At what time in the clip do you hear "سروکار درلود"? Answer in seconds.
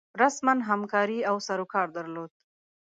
1.47-2.31